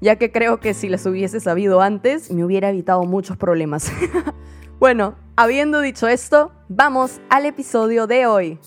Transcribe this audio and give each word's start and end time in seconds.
ya 0.00 0.16
que 0.16 0.32
creo 0.32 0.60
que 0.60 0.74
si 0.74 0.88
las 0.88 1.04
hubiese 1.06 1.40
sabido 1.40 1.80
antes 1.80 2.30
me 2.30 2.44
hubiera 2.44 2.70
evitado 2.70 3.02
muchos 3.04 3.36
problemas. 3.36 3.92
bueno, 4.78 5.14
habiendo 5.36 5.80
dicho 5.80 6.08
esto, 6.08 6.52
vamos 6.68 7.20
al 7.28 7.46
episodio 7.46 8.06
de 8.06 8.26
hoy. 8.26 8.58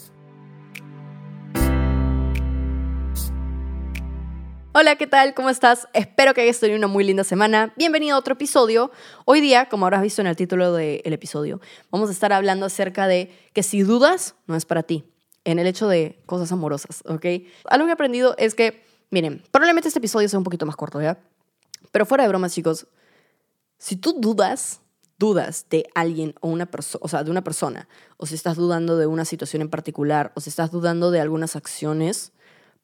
Hola, 4.76 4.96
¿qué 4.96 5.06
tal? 5.06 5.36
¿Cómo 5.36 5.52
estás? 5.52 5.88
Espero 5.94 6.34
que 6.34 6.42
hayas 6.42 6.60
tenido 6.60 6.78
una 6.80 6.88
muy 6.88 7.04
linda 7.04 7.24
semana. 7.24 7.74
Bienvenido 7.78 8.16
a 8.16 8.20
otro 8.20 8.34
episodio. 8.34 8.92
Hoy 9.26 9.40
día, 9.40 9.70
como 9.70 9.86
habrás 9.86 10.02
visto 10.02 10.22
en 10.22 10.28
el 10.28 10.36
título 10.36 10.74
del 10.74 11.14
episodio, 11.14 11.62
vamos 11.92 12.10
a 12.10 12.12
estar 12.12 12.34
hablando 12.34 12.66
acerca 12.66 13.08
de 13.08 13.32
que 13.54 13.62
si 13.62 13.84
dudas, 13.84 14.36
no 14.48 14.56
es 14.56 14.66
para 14.66 14.82
ti. 14.82 15.04
En 15.46 15.60
el 15.60 15.68
hecho 15.68 15.88
de 15.88 16.20
cosas 16.26 16.52
amorosas, 16.52 17.04
¿ok? 17.06 17.26
Algo 17.66 17.86
que 17.86 17.92
he 17.92 17.94
aprendido 17.94 18.34
es 18.40 18.56
que, 18.56 18.84
miren, 19.14 19.44
probablemente 19.52 19.88
este 19.88 20.00
episodio 20.00 20.28
sea 20.28 20.40
un 20.40 20.44
poquito 20.44 20.66
más 20.66 20.76
corto, 20.76 21.00
¿ya? 21.00 21.20
Pero 21.92 22.06
fuera 22.06 22.24
de 22.24 22.30
bromas, 22.30 22.54
chicos, 22.54 22.88
si 23.78 23.96
tú 23.96 24.16
dudas, 24.18 24.82
dudas 25.20 25.68
de 25.70 25.86
alguien 25.94 26.34
o 26.42 26.48
una 26.48 26.66
persona, 26.66 27.02
o 27.04 27.08
sea, 27.08 27.24
de 27.24 27.30
una 27.30 27.44
persona, 27.44 27.88
o 28.18 28.26
si 28.26 28.34
estás 28.34 28.58
dudando 28.58 28.98
de 28.98 29.06
una 29.06 29.24
situación 29.24 29.62
en 29.62 29.70
particular, 29.70 30.32
o 30.36 30.42
si 30.42 30.50
estás 30.50 30.72
dudando 30.72 31.12
de 31.12 31.22
algunas 31.22 31.56
acciones, 31.56 32.32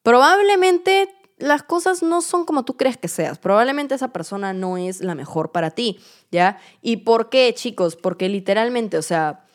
probablemente 0.04 1.08
las 1.36 1.64
cosas 1.64 2.02
no 2.02 2.20
son 2.22 2.44
como 2.44 2.64
tú 2.64 2.76
crees 2.76 2.96
que 2.96 3.08
seas. 3.08 3.38
Probablemente 3.38 3.96
esa 3.96 4.12
persona 4.12 4.52
no 4.52 4.76
es 4.76 5.00
la 5.00 5.16
mejor 5.16 5.50
para 5.50 5.72
ti, 5.72 5.98
¿ya? 6.30 6.58
¿Y 6.80 6.98
por 6.98 7.28
qué, 7.28 7.52
chicos? 7.54 7.96
Porque 7.96 8.28
literalmente, 8.28 8.98
o 8.98 9.02
sea, 9.02 9.46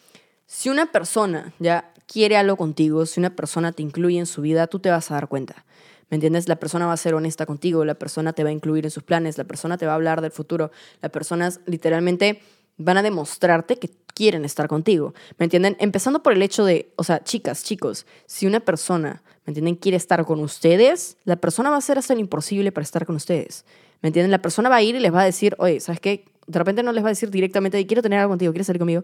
si 0.46 0.70
una 0.70 0.92
persona 0.92 1.54
ya 1.60 1.94
quiere 2.06 2.36
algo 2.36 2.58
contigo, 2.58 3.06
si 3.06 3.22
una 3.22 3.36
persona 3.36 3.72
te 3.72 3.82
incluye 3.82 4.20
en 4.20 4.26
su 4.26 4.42
vida, 4.42 4.68
tú 4.68 4.80
te 4.80 4.90
vas 4.90 5.10
a 5.10 5.14
dar 5.14 5.30
cuenta. 5.30 5.64
¿Me 6.10 6.16
entiendes? 6.16 6.48
La 6.48 6.58
persona 6.58 6.86
va 6.86 6.94
a 6.94 6.98
ser 6.98 7.14
honesta 7.14 7.46
contigo, 7.46 7.84
la 7.86 7.96
persona 7.96 8.34
te 8.34 8.44
va 8.44 8.50
a 8.50 8.54
incluir 8.54 8.86
en 8.86 8.92
sus 8.92 9.04
planes, 9.04 9.38
la 9.38 9.44
persona 9.44 9.78
te 9.78 9.86
va 9.86 9.94
a 9.94 9.96
hablar 9.96 10.22
del 10.22 10.32
futuro, 10.32 10.72
las 11.02 11.12
personas 11.12 11.62
literalmente 11.66 12.42
van 12.78 12.98
a 12.98 13.04
demostrarte 13.04 13.78
que 13.78 13.90
quieren 14.14 14.46
estar 14.46 14.68
contigo. 14.68 15.14
¿Me 15.38 15.46
entienden? 15.46 15.78
Empezando 15.80 16.22
por 16.22 16.34
el 16.34 16.42
hecho 16.42 16.66
de, 16.66 16.92
o 16.96 17.04
sea, 17.04 17.24
chicas, 17.24 17.64
chicos, 17.64 18.06
si 18.28 18.46
una 18.46 18.60
persona 18.60 19.24
¿me 19.46 19.52
entienden? 19.52 19.76
Quiere 19.76 19.98
estar 19.98 20.26
con 20.26 20.40
ustedes, 20.40 21.18
la 21.24 21.36
persona 21.36 21.70
va 21.70 21.76
a 21.76 21.80
hacer 21.80 21.98
hasta 21.98 22.16
lo 22.16 22.20
imposible 22.20 22.72
para 22.72 22.84
estar 22.84 23.06
con 23.06 23.16
ustedes. 23.16 23.64
¿Me 24.02 24.08
entienden? 24.08 24.32
La 24.32 24.42
persona 24.42 24.70
va 24.70 24.78
a 24.78 24.82
ir 24.82 24.96
y 24.96 25.00
les 25.00 25.14
va 25.14 25.22
a 25.22 25.26
decir, 25.26 25.56
oye, 25.60 25.80
¿sabes 25.80 26.00
qué? 26.00 26.26
De 26.48 26.60
repente 26.60 26.84
no 26.84 26.92
les 26.92 27.04
va 27.04 27.10
a 27.10 27.12
decir 27.12 27.30
directamente, 27.30 27.86
quiero 27.86 28.02
tener 28.02 28.20
algo 28.20 28.32
contigo, 28.32 28.52
quieres 28.52 28.68
salir 28.68 28.80
conmigo, 28.80 29.04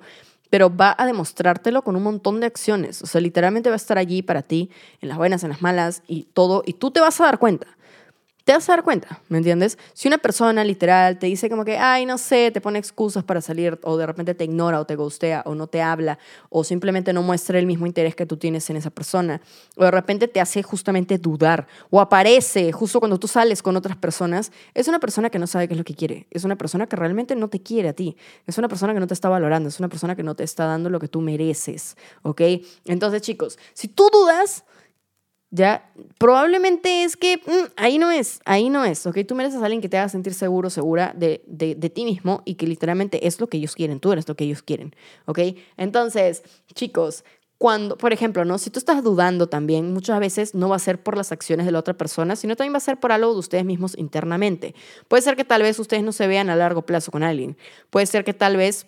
pero 0.51 0.75
va 0.75 0.93
a 0.95 1.07
demostrártelo 1.07 1.81
con 1.81 1.95
un 1.95 2.03
montón 2.03 2.41
de 2.41 2.45
acciones. 2.45 3.01
O 3.01 3.07
sea, 3.07 3.21
literalmente 3.21 3.69
va 3.69 3.75
a 3.75 3.77
estar 3.77 3.97
allí 3.97 4.21
para 4.21 4.43
ti, 4.43 4.69
en 4.99 5.09
las 5.09 5.17
buenas, 5.17 5.43
en 5.43 5.49
las 5.49 5.63
malas 5.63 6.03
y 6.07 6.27
todo, 6.33 6.61
y 6.65 6.73
tú 6.73 6.91
te 6.91 6.99
vas 6.99 7.19
a 7.19 7.23
dar 7.23 7.39
cuenta 7.39 7.67
te 8.43 8.53
vas 8.53 8.67
a 8.69 8.73
dar 8.73 8.83
cuenta, 8.83 9.21
¿me 9.29 9.37
entiendes? 9.37 9.77
Si 9.93 10.07
una 10.07 10.17
persona 10.17 10.63
literal 10.63 11.19
te 11.19 11.27
dice 11.27 11.49
como 11.49 11.63
que, 11.63 11.77
ay, 11.77 12.05
no 12.05 12.17
sé, 12.17 12.51
te 12.51 12.59
pone 12.59 12.79
excusas 12.79 13.23
para 13.23 13.41
salir, 13.41 13.79
o 13.83 13.97
de 13.97 14.05
repente 14.05 14.33
te 14.33 14.43
ignora, 14.43 14.79
o 14.79 14.85
te 14.85 14.95
gustea, 14.95 15.43
o 15.45 15.53
no 15.53 15.67
te 15.67 15.81
habla, 15.81 16.17
o 16.49 16.63
simplemente 16.63 17.13
no 17.13 17.21
muestra 17.21 17.59
el 17.59 17.67
mismo 17.67 17.85
interés 17.85 18.15
que 18.15 18.25
tú 18.25 18.37
tienes 18.37 18.69
en 18.69 18.77
esa 18.77 18.89
persona, 18.89 19.41
o 19.75 19.83
de 19.83 19.91
repente 19.91 20.27
te 20.27 20.41
hace 20.41 20.63
justamente 20.63 21.17
dudar, 21.17 21.67
o 21.89 22.01
aparece 22.01 22.71
justo 22.71 22.99
cuando 22.99 23.19
tú 23.19 23.27
sales 23.27 23.61
con 23.61 23.75
otras 23.77 23.97
personas, 23.97 24.51
es 24.73 24.87
una 24.87 24.99
persona 24.99 25.29
que 25.29 25.39
no 25.39 25.47
sabe 25.47 25.67
qué 25.67 25.75
es 25.75 25.77
lo 25.77 25.83
que 25.83 25.95
quiere, 25.95 26.27
es 26.31 26.43
una 26.43 26.55
persona 26.55 26.87
que 26.87 26.95
realmente 26.95 27.35
no 27.35 27.47
te 27.47 27.61
quiere 27.61 27.89
a 27.89 27.93
ti, 27.93 28.17
es 28.47 28.57
una 28.57 28.67
persona 28.67 28.93
que 28.93 28.99
no 28.99 29.07
te 29.07 29.13
está 29.13 29.29
valorando, 29.29 29.69
es 29.69 29.79
una 29.79 29.89
persona 29.89 30.15
que 30.15 30.23
no 30.23 30.35
te 30.35 30.43
está 30.43 30.65
dando 30.65 30.89
lo 30.89 30.99
que 30.99 31.07
tú 31.07 31.21
mereces, 31.21 31.95
¿ok? 32.23 32.41
Entonces, 32.85 33.21
chicos, 33.21 33.59
si 33.73 33.87
tú 33.87 34.09
dudas, 34.11 34.63
ya, 35.53 35.91
probablemente 36.17 37.03
es 37.03 37.17
que 37.17 37.37
mm, 37.37 37.73
ahí 37.75 37.97
no 37.97 38.09
es, 38.09 38.39
ahí 38.45 38.69
no 38.69 38.85
es, 38.85 39.05
¿ok? 39.05 39.19
Tú 39.27 39.35
mereces 39.35 39.61
a 39.61 39.65
alguien 39.65 39.81
que 39.81 39.89
te 39.89 39.97
haga 39.97 40.07
sentir 40.07 40.33
seguro, 40.33 40.69
segura 40.69 41.13
de, 41.15 41.43
de, 41.45 41.89
ti 41.89 42.05
mismo 42.05 42.41
y 42.45 42.55
que 42.55 42.65
literalmente 42.65 43.27
es 43.27 43.41
lo 43.41 43.47
que 43.47 43.57
ellos 43.57 43.75
quieren, 43.75 43.99
tú 43.99 44.13
eres 44.13 44.27
lo 44.29 44.35
que 44.35 44.45
ellos 44.45 44.63
quieren, 44.63 44.95
¿ok? 45.25 45.39
Entonces, 45.75 46.43
chicos, 46.73 47.25
cuando, 47.57 47.97
por 47.97 48.13
ejemplo, 48.13 48.45
¿no? 48.45 48.57
Si 48.57 48.69
tú 48.69 48.79
estás 48.79 49.03
dudando 49.03 49.47
también, 49.47 49.93
muchas 49.93 50.19
veces 50.21 50.55
no 50.55 50.69
va 50.69 50.77
a 50.77 50.79
ser 50.79 51.03
por 51.03 51.17
las 51.17 51.33
acciones 51.33 51.65
de 51.65 51.73
la 51.73 51.79
otra 51.79 51.95
persona, 51.95 52.35
sino 52.37 52.55
también 52.55 52.73
va 52.73 52.77
a 52.77 52.79
ser 52.79 52.97
por 52.97 53.11
algo 53.11 53.33
de 53.33 53.39
ustedes 53.39 53.65
mismos 53.65 53.95
internamente. 53.97 54.73
Puede 55.09 55.21
ser 55.21 55.35
que 55.35 55.43
tal 55.43 55.61
vez 55.61 55.77
ustedes 55.77 56.01
no 56.01 56.13
se 56.13 56.27
vean 56.27 56.49
a 56.49 56.55
largo 56.55 56.83
plazo 56.83 57.11
con 57.11 57.23
alguien. 57.23 57.57
Puede 57.89 58.07
ser 58.07 58.23
que 58.23 58.33
tal 58.33 58.57
vez 58.57 58.87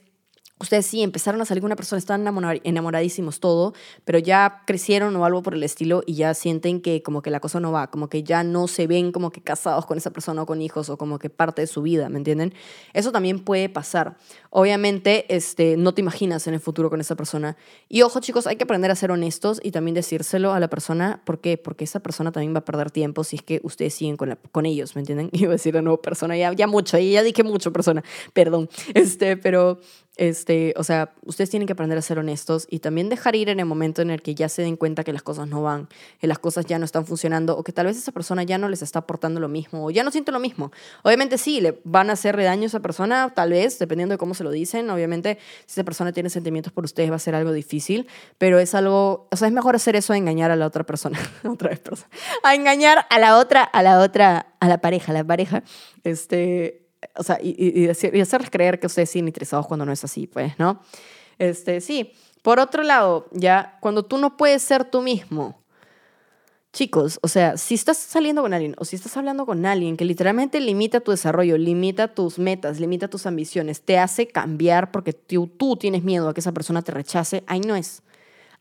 ustedes 0.59 0.85
sí 0.85 1.03
empezaron 1.03 1.41
a 1.41 1.45
salir 1.45 1.61
con 1.61 1.67
una 1.67 1.75
persona, 1.75 1.99
están 1.99 2.25
enamoradísimos 2.63 3.39
todo, 3.39 3.73
pero 4.05 4.19
ya 4.19 4.63
crecieron 4.65 5.15
o 5.15 5.25
algo 5.25 5.43
por 5.43 5.53
el 5.53 5.63
estilo 5.63 6.03
y 6.05 6.15
ya 6.15 6.33
sienten 6.33 6.81
que 6.81 7.03
como 7.03 7.21
que 7.21 7.29
la 7.29 7.39
cosa 7.39 7.59
no 7.59 7.71
va, 7.71 7.89
como 7.89 8.07
que 8.07 8.23
ya 8.23 8.43
no 8.43 8.67
se 8.67 8.87
ven 8.87 9.11
como 9.11 9.31
que 9.31 9.41
casados 9.41 9.85
con 9.85 9.97
esa 9.97 10.11
persona 10.11 10.43
o 10.43 10.45
con 10.45 10.61
hijos 10.61 10.89
o 10.89 10.97
como 10.97 11.19
que 11.19 11.29
parte 11.29 11.61
de 11.61 11.67
su 11.67 11.81
vida, 11.81 12.09
¿me 12.09 12.17
entienden? 12.17 12.53
Eso 12.93 13.11
también 13.11 13.39
puede 13.39 13.69
pasar. 13.69 14.17
Obviamente, 14.49 15.25
este, 15.33 15.77
no 15.77 15.93
te 15.93 16.01
imaginas 16.01 16.47
en 16.47 16.53
el 16.53 16.59
futuro 16.59 16.89
con 16.89 17.01
esa 17.01 17.15
persona. 17.15 17.57
Y 17.89 18.03
ojo, 18.03 18.19
chicos, 18.19 18.47
hay 18.47 18.55
que 18.55 18.63
aprender 18.63 18.91
a 18.91 18.95
ser 18.95 19.11
honestos 19.11 19.59
y 19.63 19.71
también 19.71 19.95
decírselo 19.95 20.53
a 20.53 20.59
la 20.59 20.69
persona. 20.69 21.21
¿Por 21.25 21.41
qué? 21.41 21.57
Porque 21.57 21.83
esa 21.83 21.99
persona 21.99 22.31
también 22.31 22.53
va 22.53 22.59
a 22.59 22.65
perder 22.65 22.91
tiempo 22.91 23.23
si 23.23 23.37
es 23.37 23.41
que 23.41 23.59
ustedes 23.63 23.93
siguen 23.93 24.15
con, 24.15 24.37
con 24.51 24.65
ellos, 24.65 24.95
¿me 24.95 25.01
entienden? 25.01 25.29
Iba 25.33 25.49
a 25.49 25.53
decir 25.53 25.73
de 25.73 25.81
nuevo 25.81 26.01
persona, 26.01 26.37
ya, 26.37 26.53
ya 26.53 26.67
mucho, 26.67 26.97
ya 26.97 27.23
dije 27.23 27.43
mucho 27.43 27.73
persona, 27.73 28.03
perdón. 28.33 28.69
Este, 28.93 29.37
pero 29.37 29.79
este, 30.15 30.75
o 30.77 30.83
sea, 30.83 31.13
ustedes 31.25 31.49
tienen 31.49 31.65
que 31.65 31.73
aprender 31.73 31.97
a 31.97 32.01
ser 32.01 32.19
honestos 32.19 32.67
y 32.69 32.79
también 32.79 33.09
dejar 33.09 33.35
ir 33.35 33.49
en 33.49 33.59
el 33.59 33.65
momento 33.65 34.03
en 34.03 34.11
el 34.11 34.21
que 34.21 34.35
ya 34.35 34.47
se 34.47 34.61
den 34.61 34.77
cuenta 34.77 35.03
que 35.03 35.11
las 35.11 35.23
cosas 35.23 35.47
no 35.47 35.63
van, 35.63 35.89
que 36.19 36.27
las 36.27 36.37
cosas 36.37 36.65
ya 36.65 36.77
no 36.77 36.85
están 36.85 37.05
funcionando 37.05 37.57
o 37.57 37.63
que 37.63 37.71
tal 37.71 37.87
vez 37.87 37.97
esa 37.97 38.11
persona 38.11 38.43
ya 38.43 38.59
no 38.59 38.69
les 38.69 38.83
está 38.83 38.99
aportando 38.99 39.39
lo 39.39 39.47
mismo 39.47 39.85
o 39.85 39.89
ya 39.89 40.03
no 40.03 40.11
siente 40.11 40.31
lo 40.31 40.39
mismo. 40.39 40.71
Obviamente 41.01 41.39
sí, 41.39 41.61
le 41.61 41.79
van 41.83 42.11
a 42.11 42.13
hacer 42.13 42.37
daño 42.37 42.63
a 42.63 42.65
esa 42.67 42.79
persona, 42.79 43.33
tal 43.35 43.51
vez, 43.51 43.79
dependiendo 43.79 44.13
de 44.13 44.17
cómo 44.19 44.35
se 44.35 44.43
lo 44.43 44.51
dicen. 44.51 44.89
Obviamente, 44.91 45.39
si 45.65 45.73
esa 45.73 45.83
persona 45.83 46.11
tiene 46.11 46.29
sentimientos 46.29 46.71
por 46.71 46.83
ustedes 46.83 47.09
va 47.09 47.15
a 47.15 47.19
ser 47.19 47.33
algo 47.33 47.51
difícil, 47.51 48.07
pero 48.37 48.59
es 48.59 48.75
algo, 48.75 49.27
o 49.31 49.35
sea, 49.35 49.47
es 49.47 49.53
mejor 49.53 49.75
hacer 49.75 49.95
eso 49.95 50.13
a 50.13 50.17
engañar 50.17 50.51
a 50.51 50.55
la 50.55 50.67
otra 50.67 50.83
persona, 50.83 51.19
otra 51.43 51.69
vez 51.69 51.79
persona, 51.79 52.09
a 52.43 52.53
engañar 52.53 53.07
a 53.09 53.17
la 53.17 53.37
otra, 53.37 53.63
a 53.63 53.81
la 53.81 53.99
otra, 53.99 54.53
a 54.59 54.67
la 54.67 54.77
pareja, 54.77 55.11
a 55.11 55.15
la 55.15 55.23
pareja, 55.23 55.63
este, 56.03 56.82
o 57.15 57.23
sea, 57.23 57.39
y, 57.41 57.55
y, 57.57 57.89
hacerles 57.89 58.49
creer 58.49 58.79
que 58.79 58.87
ustedes 58.87 59.09
siguen 59.09 59.27
interesados 59.27 59.67
cuando 59.67 59.85
no 59.85 59.91
es 59.91 60.03
así, 60.03 60.27
pues, 60.27 60.57
¿no? 60.57 60.81
Este, 61.37 61.81
sí. 61.81 62.13
Por 62.41 62.59
otro 62.59 62.83
lado, 62.83 63.27
ya, 63.31 63.77
cuando 63.79 64.03
tú 64.03 64.17
no 64.17 64.35
puedes 64.35 64.61
ser 64.61 64.83
tú 64.83 65.01
mismo, 65.01 65.63
chicos, 66.73 67.19
o 67.21 67.27
sea, 67.27 67.55
si 67.55 67.75
estás 67.75 67.97
saliendo 67.97 68.41
con 68.41 68.53
alguien 68.53 68.75
o 68.79 68.85
si 68.85 68.95
estás 68.95 69.15
hablando 69.15 69.45
con 69.45 69.65
alguien 69.65 69.95
que 69.95 70.05
literalmente 70.05 70.59
limita 70.59 70.99
tu 70.99 71.11
desarrollo, 71.11 71.57
limita 71.57 72.09
tus 72.09 72.39
metas, 72.39 72.79
limita 72.79 73.07
tus 73.07 73.25
ambiciones, 73.27 73.81
te 73.81 73.99
hace 73.99 74.27
cambiar 74.27 74.91
porque 74.91 75.13
tú, 75.13 75.47
tú 75.47 75.77
tienes 75.77 76.03
miedo 76.03 76.27
a 76.27 76.33
que 76.33 76.41
esa 76.41 76.51
persona 76.51 76.81
te 76.81 76.91
rechace, 76.91 77.43
ahí 77.47 77.61
no 77.61 77.75
es. 77.75 78.01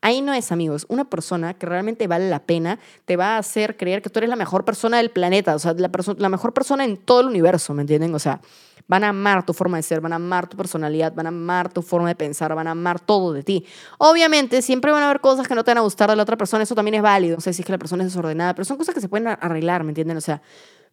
Ahí 0.02 0.20
no 0.20 0.34
es, 0.34 0.50
amigos, 0.50 0.84
una 0.88 1.04
persona 1.08 1.54
que 1.54 1.64
realmente 1.64 2.08
vale 2.08 2.28
la 2.28 2.40
pena 2.40 2.80
te 3.04 3.16
va 3.16 3.36
a 3.36 3.38
hacer 3.38 3.76
creer 3.76 4.02
que 4.02 4.10
tú 4.10 4.18
eres 4.18 4.28
la 4.28 4.36
mejor 4.36 4.64
persona 4.64 4.96
del 4.96 5.10
planeta, 5.10 5.54
o 5.54 5.58
sea, 5.60 5.74
la, 5.74 5.90
la 6.18 6.28
mejor 6.28 6.52
persona 6.52 6.84
en 6.84 6.96
todo 6.96 7.20
el 7.20 7.28
universo, 7.28 7.72
¿me 7.72 7.82
entienden? 7.82 8.12
O 8.14 8.18
sea, 8.18 8.40
van 8.88 9.04
a 9.04 9.10
amar 9.10 9.46
tu 9.46 9.54
forma 9.54 9.76
de 9.76 9.84
ser, 9.84 10.00
van 10.00 10.12
a 10.12 10.16
amar 10.16 10.48
tu 10.48 10.56
personalidad, 10.56 11.14
van 11.14 11.26
a 11.26 11.28
amar 11.28 11.72
tu 11.72 11.82
forma 11.82 12.08
de 12.08 12.16
pensar, 12.16 12.52
van 12.54 12.66
a 12.66 12.72
amar 12.72 12.98
todo 12.98 13.32
de 13.32 13.44
ti. 13.44 13.64
Obviamente, 13.98 14.60
siempre 14.60 14.90
van 14.90 15.02
a 15.02 15.06
haber 15.06 15.20
cosas 15.20 15.46
que 15.46 15.54
no 15.54 15.62
te 15.62 15.70
van 15.70 15.78
a 15.78 15.82
gustar 15.82 16.10
de 16.10 16.16
la 16.16 16.22
otra 16.24 16.36
persona, 16.36 16.64
eso 16.64 16.74
también 16.74 16.96
es 16.96 17.02
válido. 17.02 17.36
No 17.36 17.40
sé 17.40 17.52
si 17.52 17.62
es 17.62 17.66
que 17.66 17.72
la 17.72 17.78
persona 17.78 18.02
es 18.02 18.10
desordenada, 18.10 18.54
pero 18.54 18.64
son 18.64 18.76
cosas 18.76 18.94
que 18.94 19.00
se 19.00 19.08
pueden 19.08 19.28
arreglar, 19.28 19.84
¿me 19.84 19.90
entienden? 19.90 20.16
O 20.16 20.20
sea, 20.20 20.42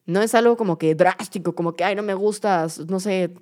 no 0.06 0.22
es 0.22 0.36
algo 0.36 0.56
como 0.56 0.78
que 0.78 0.94
drástico, 0.94 1.56
como 1.56 1.76
que, 1.76 1.84
ay, 1.84 1.96
no 1.96 2.04
me 2.04 2.14
gustas, 2.14 2.80
no 2.88 3.00
sé, 3.00 3.34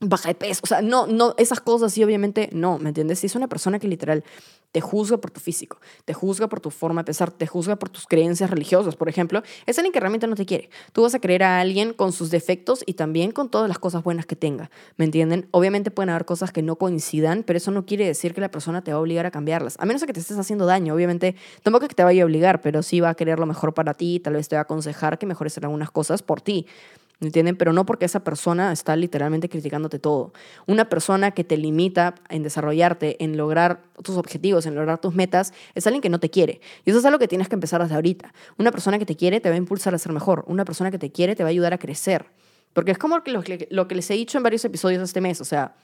baja 0.00 0.28
de 0.28 0.34
peso. 0.34 0.60
O 0.62 0.66
sea, 0.66 0.82
no, 0.82 1.06
no, 1.06 1.34
esas 1.38 1.60
cosas 1.60 1.92
sí, 1.92 2.04
obviamente, 2.04 2.50
no, 2.52 2.78
¿me 2.78 2.90
entiendes? 2.90 3.20
Si 3.20 3.26
es 3.26 3.34
una 3.34 3.48
persona 3.48 3.78
que 3.78 3.88
literal 3.88 4.22
te 4.74 4.80
juzga 4.80 5.18
por 5.18 5.30
tu 5.30 5.38
físico, 5.38 5.78
te 6.04 6.14
juzga 6.14 6.48
por 6.48 6.58
tu 6.58 6.68
forma 6.68 7.02
de 7.02 7.04
pensar, 7.04 7.30
te 7.30 7.46
juzga 7.46 7.76
por 7.76 7.90
tus 7.90 8.08
creencias 8.08 8.50
religiosas, 8.50 8.96
por 8.96 9.08
ejemplo, 9.08 9.44
es 9.66 9.78
alguien 9.78 9.92
que 9.92 10.00
realmente 10.00 10.26
no 10.26 10.34
te 10.34 10.46
quiere. 10.46 10.68
Tú 10.92 11.02
vas 11.02 11.14
a 11.14 11.20
creer 11.20 11.44
a 11.44 11.60
alguien 11.60 11.92
con 11.92 12.10
sus 12.12 12.32
defectos 12.32 12.82
y 12.84 12.94
también 12.94 13.30
con 13.30 13.48
todas 13.50 13.68
las 13.68 13.78
cosas 13.78 14.02
buenas 14.02 14.26
que 14.26 14.34
tenga, 14.34 14.72
¿me 14.96 15.04
entienden? 15.04 15.46
Obviamente 15.52 15.92
pueden 15.92 16.10
haber 16.10 16.24
cosas 16.24 16.50
que 16.50 16.60
no 16.60 16.74
coincidan, 16.74 17.44
pero 17.44 17.56
eso 17.56 17.70
no 17.70 17.86
quiere 17.86 18.04
decir 18.04 18.34
que 18.34 18.40
la 18.40 18.50
persona 18.50 18.82
te 18.82 18.90
va 18.90 18.98
a 18.98 19.00
obligar 19.00 19.26
a 19.26 19.30
cambiarlas, 19.30 19.76
a 19.78 19.86
menos 19.86 20.02
que 20.02 20.12
te 20.12 20.18
estés 20.18 20.38
haciendo 20.38 20.66
daño, 20.66 20.92
obviamente, 20.92 21.36
tampoco 21.62 21.86
que 21.86 21.94
te 21.94 22.02
vaya 22.02 22.24
a 22.24 22.26
obligar, 22.26 22.60
pero 22.60 22.82
sí 22.82 22.98
va 22.98 23.10
a 23.10 23.14
querer 23.14 23.38
lo 23.38 23.46
mejor 23.46 23.74
para 23.74 23.94
ti, 23.94 24.18
tal 24.18 24.32
vez 24.32 24.48
te 24.48 24.56
va 24.56 24.60
a 24.60 24.64
aconsejar 24.64 25.20
que 25.20 25.26
mejores 25.26 25.56
algunas 25.58 25.92
cosas 25.92 26.20
por 26.24 26.40
ti. 26.40 26.66
¿Entienden? 27.20 27.56
Pero 27.56 27.72
no 27.72 27.86
porque 27.86 28.04
esa 28.04 28.24
persona 28.24 28.72
está 28.72 28.96
literalmente 28.96 29.48
criticándote 29.48 29.98
todo. 29.98 30.32
Una 30.66 30.88
persona 30.88 31.30
que 31.30 31.44
te 31.44 31.56
limita 31.56 32.14
en 32.28 32.42
desarrollarte, 32.42 33.22
en 33.22 33.36
lograr 33.36 33.82
tus 34.02 34.16
objetivos, 34.16 34.66
en 34.66 34.74
lograr 34.74 34.98
tus 35.00 35.14
metas, 35.14 35.52
es 35.74 35.86
alguien 35.86 36.02
que 36.02 36.10
no 36.10 36.20
te 36.20 36.30
quiere. 36.30 36.60
Y 36.84 36.90
eso 36.90 36.98
es 36.98 37.04
algo 37.04 37.18
que 37.18 37.28
tienes 37.28 37.48
que 37.48 37.54
empezar 37.54 37.82
desde 37.82 37.94
ahorita. 37.94 38.32
Una 38.58 38.70
persona 38.70 38.98
que 38.98 39.06
te 39.06 39.16
quiere 39.16 39.40
te 39.40 39.48
va 39.48 39.54
a 39.54 39.58
impulsar 39.58 39.94
a 39.94 39.98
ser 39.98 40.12
mejor. 40.12 40.44
Una 40.46 40.64
persona 40.64 40.90
que 40.90 40.98
te 40.98 41.10
quiere 41.10 41.36
te 41.36 41.42
va 41.42 41.48
a 41.48 41.50
ayudar 41.50 41.72
a 41.72 41.78
crecer. 41.78 42.26
Porque 42.72 42.90
es 42.90 42.98
como 42.98 43.18
lo 43.24 43.42
que, 43.42 43.68
lo 43.70 43.88
que 43.88 43.94
les 43.94 44.10
he 44.10 44.14
dicho 44.14 44.36
en 44.36 44.42
varios 44.42 44.64
episodios 44.64 45.02
este 45.02 45.20
mes. 45.20 45.40
O 45.40 45.44
sea, 45.44 45.76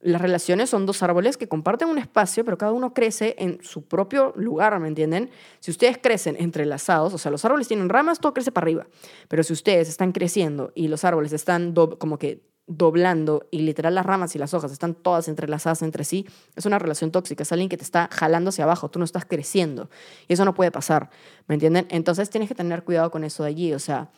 las 0.00 0.20
relaciones 0.22 0.70
son 0.70 0.86
dos 0.86 1.02
árboles 1.02 1.36
que 1.36 1.48
comparten 1.48 1.88
un 1.88 1.98
espacio, 1.98 2.44
pero 2.44 2.56
cada 2.56 2.72
uno 2.72 2.94
crece 2.94 3.34
en 3.38 3.58
su 3.62 3.86
propio 3.86 4.32
lugar, 4.36 4.78
¿me 4.78 4.88
entienden? 4.88 5.30
Si 5.60 5.70
ustedes 5.70 5.98
crecen 5.98 6.36
entrelazados, 6.38 7.14
o 7.14 7.18
sea, 7.18 7.32
los 7.32 7.44
árboles 7.44 7.66
tienen 7.66 7.88
ramas, 7.88 8.20
todo 8.20 8.32
crece 8.32 8.52
para 8.52 8.64
arriba. 8.66 8.86
Pero 9.28 9.42
si 9.42 9.52
ustedes 9.52 9.88
están 9.88 10.12
creciendo 10.12 10.72
y 10.74 10.88
los 10.88 11.04
árboles 11.04 11.32
están 11.32 11.74
como 11.98 12.18
que 12.18 12.46
doblando 12.68 13.48
y 13.50 13.60
literal 13.60 13.94
las 13.94 14.06
ramas 14.06 14.36
y 14.36 14.38
las 14.38 14.52
hojas 14.54 14.70
están 14.70 14.94
todas 14.94 15.26
entrelazadas 15.26 15.82
entre 15.82 16.04
sí, 16.04 16.26
es 16.54 16.66
una 16.66 16.78
relación 16.78 17.10
tóxica, 17.10 17.42
es 17.42 17.50
alguien 17.50 17.68
que 17.68 17.78
te 17.78 17.82
está 17.82 18.08
jalando 18.12 18.50
hacia 18.50 18.64
abajo, 18.64 18.90
tú 18.90 18.98
no 18.98 19.04
estás 19.04 19.24
creciendo. 19.24 19.90
Y 20.28 20.34
eso 20.34 20.44
no 20.44 20.54
puede 20.54 20.70
pasar, 20.70 21.10
¿me 21.48 21.54
entienden? 21.54 21.88
Entonces 21.90 22.30
tienes 22.30 22.48
que 22.48 22.54
tener 22.54 22.84
cuidado 22.84 23.10
con 23.10 23.24
eso 23.24 23.42
de 23.42 23.48
allí, 23.48 23.72
o 23.72 23.78
sea, 23.78 24.10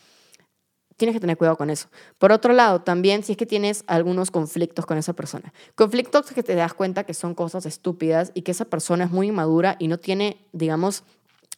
tienes 1.01 1.17
que 1.17 1.21
tener 1.21 1.39
cuidado 1.39 1.57
con 1.57 1.71
eso. 1.71 1.89
Por 2.19 2.31
otro 2.31 2.53
lado, 2.53 2.83
también 2.83 3.25
si 3.25 3.33
es 3.33 3.39
que 3.39 3.47
tienes 3.47 3.85
algunos 3.87 4.31
conflictos 4.31 4.85
con 4.85 4.99
esa 4.99 5.15
persona. 5.15 5.53
Conflictos 5.75 6.31
que 6.31 6.43
te 6.43 6.55
das 6.55 6.75
cuenta 6.75 7.05
que 7.05 7.15
son 7.15 7.35
cosas 7.35 7.65
estúpidas 7.65 8.31
y 8.35 8.43
que 8.43 8.51
esa 8.51 8.67
persona 8.67 9.05
es 9.05 9.11
muy 9.11 9.29
inmadura 9.29 9.77
y 9.79 9.89
no 9.89 9.99
tiene, 9.99 10.47
digamos, 10.53 11.05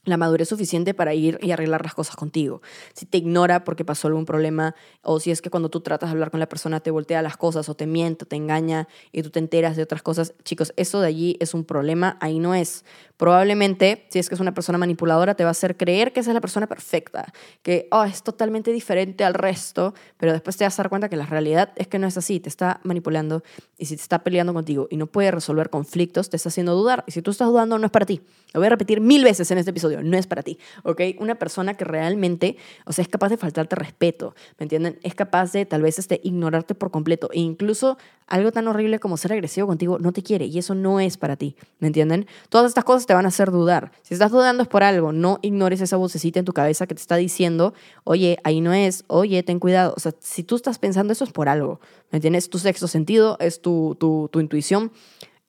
la 0.04 0.16
madurez 0.16 0.48
suficiente 0.48 0.94
para 0.94 1.14
ir 1.14 1.38
y 1.42 1.52
arreglar 1.52 1.82
las 1.82 1.94
cosas 1.94 2.16
contigo. 2.16 2.60
Si 2.92 3.06
te 3.06 3.18
ignora 3.18 3.64
porque 3.64 3.84
pasó 3.84 4.08
algún 4.08 4.26
problema 4.26 4.74
o 5.02 5.20
si 5.20 5.30
es 5.30 5.40
que 5.40 5.50
cuando 5.50 5.68
tú 5.68 5.80
tratas 5.80 6.10
de 6.10 6.12
hablar 6.12 6.30
con 6.30 6.40
la 6.40 6.48
persona 6.48 6.80
te 6.80 6.90
voltea 6.90 7.22
las 7.22 7.36
cosas 7.36 7.68
o 7.68 7.74
te 7.74 7.86
miente, 7.86 8.26
te 8.26 8.36
engaña 8.36 8.88
y 9.12 9.22
tú 9.22 9.30
te 9.30 9.38
enteras 9.38 9.76
de 9.76 9.82
otras 9.82 10.02
cosas, 10.02 10.34
chicos, 10.44 10.72
eso 10.76 11.00
de 11.00 11.08
allí 11.08 11.36
es 11.40 11.54
un 11.54 11.64
problema, 11.64 12.16
ahí 12.20 12.38
no 12.38 12.54
es. 12.54 12.84
Probablemente, 13.16 14.06
si 14.08 14.18
es 14.18 14.28
que 14.28 14.34
es 14.34 14.40
una 14.40 14.54
persona 14.54 14.78
manipuladora, 14.78 15.34
te 15.34 15.44
va 15.44 15.50
a 15.50 15.52
hacer 15.52 15.76
creer 15.76 16.12
que 16.12 16.20
esa 16.20 16.30
es 16.30 16.34
la 16.34 16.40
persona 16.40 16.66
perfecta, 16.66 17.32
que 17.62 17.86
oh, 17.92 18.02
es 18.02 18.24
totalmente 18.24 18.72
diferente 18.72 19.24
al 19.24 19.34
resto, 19.34 19.94
pero 20.16 20.32
después 20.32 20.56
te 20.56 20.64
vas 20.64 20.78
a 20.78 20.82
dar 20.82 20.90
cuenta 20.90 21.08
que 21.08 21.16
la 21.16 21.26
realidad 21.26 21.72
es 21.76 21.86
que 21.86 22.00
no 22.00 22.08
es 22.08 22.16
así, 22.16 22.40
te 22.40 22.48
está 22.48 22.80
manipulando 22.82 23.44
y 23.78 23.86
si 23.86 23.96
te 23.96 24.02
está 24.02 24.24
peleando 24.24 24.52
contigo 24.52 24.88
y 24.90 24.96
no 24.96 25.06
puede 25.06 25.30
resolver 25.30 25.70
conflictos, 25.70 26.30
te 26.30 26.36
está 26.36 26.48
haciendo 26.48 26.74
dudar. 26.74 27.04
Y 27.06 27.12
si 27.12 27.22
tú 27.22 27.30
estás 27.30 27.48
dudando, 27.48 27.78
no 27.78 27.86
es 27.86 27.92
para 27.92 28.06
ti. 28.06 28.20
Lo 28.52 28.60
voy 28.60 28.66
a 28.66 28.70
repetir 28.70 29.00
mil 29.00 29.24
veces 29.24 29.50
en 29.50 29.58
este 29.58 29.70
episodio, 29.70 29.91
no 30.00 30.16
es 30.16 30.26
para 30.26 30.42
ti, 30.42 30.58
¿ok? 30.84 31.00
Una 31.18 31.34
persona 31.34 31.74
que 31.74 31.84
realmente, 31.84 32.56
o 32.86 32.92
sea, 32.92 33.02
es 33.02 33.08
capaz 33.08 33.28
de 33.28 33.36
faltarte 33.36 33.76
respeto, 33.76 34.34
¿me 34.58 34.64
entienden? 34.64 34.98
Es 35.02 35.14
capaz 35.14 35.52
de 35.52 35.66
tal 35.66 35.82
vez 35.82 35.98
este, 35.98 36.20
ignorarte 36.22 36.74
por 36.74 36.90
completo 36.90 37.28
e 37.32 37.40
incluso 37.40 37.98
algo 38.26 38.52
tan 38.52 38.66
horrible 38.68 38.98
como 38.98 39.16
ser 39.16 39.32
agresivo 39.32 39.66
contigo 39.66 39.98
no 39.98 40.12
te 40.12 40.22
quiere 40.22 40.46
y 40.46 40.58
eso 40.58 40.74
no 40.74 41.00
es 41.00 41.16
para 41.18 41.36
ti, 41.36 41.56
¿me 41.80 41.88
entienden? 41.88 42.26
Todas 42.48 42.68
estas 42.68 42.84
cosas 42.84 43.06
te 43.06 43.14
van 43.14 43.26
a 43.26 43.28
hacer 43.28 43.50
dudar. 43.50 43.92
Si 44.02 44.14
estás 44.14 44.30
dudando 44.30 44.62
es 44.62 44.68
por 44.68 44.82
algo, 44.82 45.12
no 45.12 45.38
ignores 45.42 45.80
esa 45.80 45.96
vocecita 45.96 46.38
en 46.38 46.44
tu 46.44 46.52
cabeza 46.52 46.86
que 46.86 46.94
te 46.94 47.00
está 47.00 47.16
diciendo, 47.16 47.74
oye, 48.04 48.38
ahí 48.44 48.60
no 48.60 48.72
es, 48.72 49.04
oye, 49.08 49.42
ten 49.42 49.58
cuidado. 49.58 49.92
O 49.96 50.00
sea, 50.00 50.14
si 50.20 50.44
tú 50.44 50.56
estás 50.56 50.78
pensando 50.78 51.12
eso 51.12 51.24
es 51.24 51.32
por 51.32 51.48
algo, 51.48 51.80
¿me 52.10 52.16
entiendes? 52.16 52.48
Tu 52.48 52.58
sexto 52.58 52.88
sentido, 52.88 53.36
es 53.40 53.60
tu, 53.60 53.96
tu, 53.98 54.28
tu 54.32 54.40
intuición 54.40 54.92